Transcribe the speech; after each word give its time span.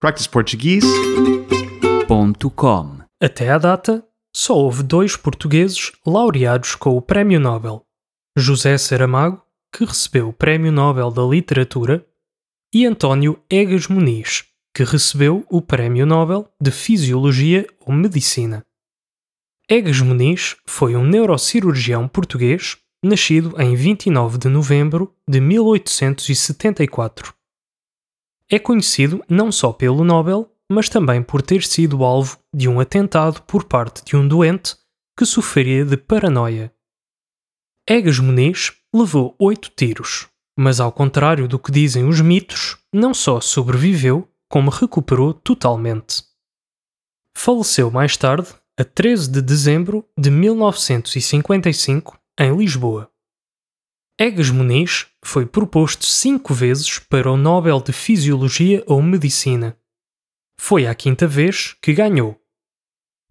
practiceportuguese.com 0.00 3.00
Até 3.22 3.50
à 3.50 3.58
data, 3.58 4.02
só 4.34 4.56
houve 4.56 4.82
dois 4.82 5.14
portugueses 5.14 5.92
laureados 6.06 6.74
com 6.74 6.96
o 6.96 7.02
Prémio 7.02 7.38
Nobel: 7.38 7.84
José 8.34 8.78
Saramago, 8.78 9.42
que 9.70 9.84
recebeu 9.84 10.30
o 10.30 10.32
Prémio 10.32 10.72
Nobel 10.72 11.10
da 11.10 11.22
Literatura, 11.22 12.02
e 12.72 12.86
António 12.86 13.38
Egas 13.50 13.88
Muniz, 13.88 14.44
que 14.74 14.84
recebeu 14.84 15.44
o 15.50 15.60
Prémio 15.60 16.06
Nobel 16.06 16.48
de 16.58 16.70
Fisiologia 16.70 17.66
ou 17.84 17.92
Medicina. 17.92 18.64
Egas 19.68 20.00
Muniz 20.00 20.56
foi 20.64 20.96
um 20.96 21.04
neurocirurgião 21.04 22.08
português 22.08 22.78
nascido 23.04 23.54
em 23.60 23.74
29 23.74 24.38
de 24.38 24.48
novembro 24.48 25.14
de 25.28 25.42
1874. 25.42 27.38
É 28.52 28.58
conhecido 28.58 29.24
não 29.28 29.52
só 29.52 29.72
pelo 29.72 30.02
Nobel, 30.02 30.52
mas 30.70 30.88
também 30.88 31.22
por 31.22 31.40
ter 31.40 31.62
sido 31.62 32.04
alvo 32.04 32.36
de 32.52 32.68
um 32.68 32.80
atentado 32.80 33.42
por 33.42 33.62
parte 33.64 34.04
de 34.04 34.16
um 34.16 34.26
doente 34.26 34.76
que 35.16 35.24
sofria 35.24 35.84
de 35.84 35.96
paranoia. 35.96 36.74
Egas 37.88 38.18
Muniz 38.18 38.72
levou 38.92 39.36
oito 39.38 39.70
tiros, 39.76 40.28
mas 40.58 40.80
ao 40.80 40.90
contrário 40.90 41.46
do 41.46 41.58
que 41.58 41.70
dizem 41.70 42.08
os 42.08 42.20
mitos, 42.20 42.76
não 42.92 43.14
só 43.14 43.40
sobreviveu, 43.40 44.28
como 44.48 44.70
recuperou 44.70 45.32
totalmente. 45.32 46.24
Faleceu 47.36 47.90
mais 47.90 48.16
tarde, 48.16 48.48
a 48.78 48.84
13 48.84 49.30
de 49.30 49.42
dezembro 49.42 50.04
de 50.18 50.30
1955, 50.30 52.18
em 52.38 52.56
Lisboa. 52.56 53.09
Egas 54.22 54.50
Muniz 54.50 55.06
foi 55.24 55.46
proposto 55.46 56.04
cinco 56.04 56.52
vezes 56.52 56.98
para 56.98 57.32
o 57.32 57.38
Nobel 57.38 57.80
de 57.80 57.90
Fisiologia 57.90 58.84
ou 58.86 59.00
Medicina. 59.00 59.78
Foi 60.60 60.86
a 60.86 60.94
quinta 60.94 61.26
vez 61.26 61.74
que 61.80 61.94
ganhou. 61.94 62.38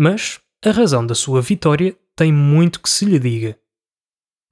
Mas 0.00 0.40
a 0.64 0.70
razão 0.70 1.06
da 1.06 1.14
sua 1.14 1.42
vitória 1.42 1.94
tem 2.16 2.32
muito 2.32 2.80
que 2.80 2.88
se 2.88 3.04
lhe 3.04 3.18
diga. 3.18 3.60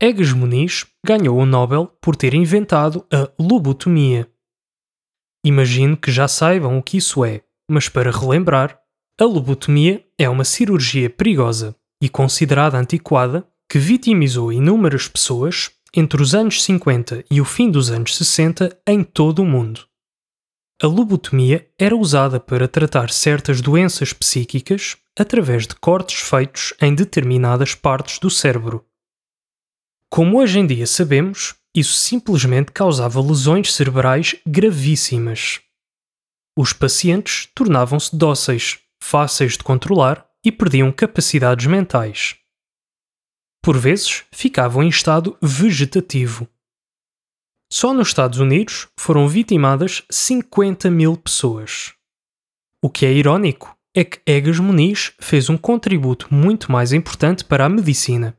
Egas 0.00 0.32
Muniz 0.32 0.86
ganhou 1.04 1.36
o 1.36 1.44
Nobel 1.44 1.88
por 2.00 2.14
ter 2.14 2.32
inventado 2.32 3.04
a 3.12 3.28
lobotomia. 3.36 4.32
Imagino 5.44 5.96
que 5.96 6.12
já 6.12 6.28
saibam 6.28 6.78
o 6.78 6.82
que 6.82 6.98
isso 6.98 7.24
é, 7.24 7.42
mas 7.68 7.88
para 7.88 8.12
relembrar, 8.12 8.80
a 9.20 9.24
lobotomia 9.24 10.06
é 10.16 10.28
uma 10.28 10.44
cirurgia 10.44 11.10
perigosa 11.10 11.74
e 12.00 12.08
considerada 12.08 12.78
antiquada 12.78 13.44
que 13.68 13.80
vitimizou 13.80 14.52
inúmeras 14.52 15.08
pessoas 15.08 15.72
entre 15.94 16.22
os 16.22 16.34
anos 16.34 16.62
50 16.62 17.24
e 17.30 17.40
o 17.40 17.44
fim 17.44 17.70
dos 17.70 17.90
anos 17.90 18.16
60 18.16 18.78
em 18.86 19.02
todo 19.02 19.40
o 19.40 19.46
mundo. 19.46 19.86
A 20.82 20.86
lobotomia 20.86 21.68
era 21.78 21.94
usada 21.94 22.40
para 22.40 22.66
tratar 22.66 23.10
certas 23.10 23.60
doenças 23.60 24.12
psíquicas 24.12 24.96
através 25.18 25.66
de 25.66 25.74
cortes 25.74 26.20
feitos 26.20 26.72
em 26.80 26.94
determinadas 26.94 27.74
partes 27.74 28.18
do 28.18 28.30
cérebro. 28.30 28.86
Como 30.08 30.40
hoje 30.40 30.58
em 30.58 30.66
dia 30.66 30.86
sabemos, 30.86 31.54
isso 31.74 31.94
simplesmente 31.94 32.72
causava 32.72 33.20
lesões 33.20 33.72
cerebrais 33.72 34.34
gravíssimas. 34.46 35.60
Os 36.56 36.72
pacientes 36.72 37.46
tornavam-se 37.54 38.16
dóceis, 38.16 38.78
fáceis 39.02 39.52
de 39.52 39.62
controlar 39.62 40.26
e 40.44 40.50
perdiam 40.50 40.90
capacidades 40.90 41.66
mentais. 41.66 42.39
Por 43.62 43.76
vezes, 43.78 44.24
ficavam 44.32 44.82
em 44.82 44.88
estado 44.88 45.36
vegetativo. 45.40 46.48
Só 47.72 47.92
nos 47.92 48.08
Estados 48.08 48.38
Unidos 48.38 48.88
foram 48.98 49.28
vitimadas 49.28 50.02
50 50.10 50.90
mil 50.90 51.16
pessoas. 51.16 51.92
O 52.82 52.88
que 52.88 53.04
é 53.04 53.12
irónico 53.12 53.76
é 53.94 54.04
que 54.04 54.20
Egas 54.26 54.58
Muniz 54.58 55.12
fez 55.20 55.50
um 55.50 55.56
contributo 55.56 56.32
muito 56.32 56.72
mais 56.72 56.92
importante 56.92 57.44
para 57.44 57.66
a 57.66 57.68
medicina, 57.68 58.36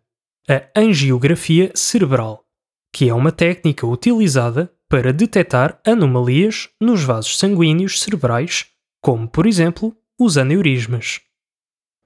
a 0.49 0.79
angiografia 0.79 1.71
cerebral, 1.75 2.43
que 2.91 3.07
é 3.07 3.13
uma 3.13 3.31
técnica 3.31 3.85
utilizada 3.85 4.73
para 4.89 5.13
detectar 5.13 5.79
anomalias 5.85 6.67
nos 6.79 7.03
vasos 7.03 7.37
sanguíneos 7.37 8.01
cerebrais, 8.01 8.67
como, 9.01 9.27
por 9.29 9.45
exemplo, 9.45 9.95
os 10.19 10.37
aneurismas. 10.37 11.21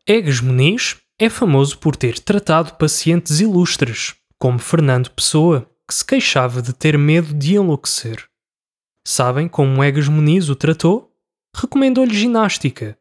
Egas 0.07 0.39
Muniz 0.39 0.97
é 1.19 1.29
famoso 1.29 1.77
por 1.77 1.95
ter 1.95 2.19
tratado 2.19 2.73
pacientes 2.73 3.39
ilustres, 3.39 4.15
como 4.37 4.59
Fernando 4.59 5.09
Pessoa, 5.11 5.69
que 5.87 5.93
se 5.93 6.05
queixava 6.05 6.61
de 6.61 6.73
ter 6.73 6.97
medo 6.97 7.33
de 7.33 7.55
enlouquecer. 7.55 8.25
Sabem 9.07 9.47
como 9.47 9.83
Egas 9.83 10.07
Muniz 10.07 10.49
o 10.49 10.55
tratou? 10.55 11.11
Recomendou-lhe 11.55 12.13
ginástica. 12.13 12.97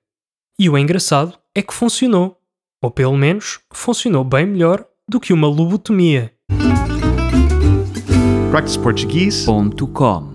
E 0.59 0.71
o 0.71 0.79
engraçado 0.79 1.37
é 1.55 1.63
que 1.63 1.75
funcionou, 1.75 2.41
ou 2.83 2.91
pelo 2.91 3.17
menos 3.17 3.61
funcionou 3.73 4.23
bem 4.23 4.47
melhor 4.47 4.87
do 5.09 5.19
que 5.19 5.33
uma 5.33 5.49
lobotomia. 5.49 6.33
practiceportuguese.com 8.51 10.34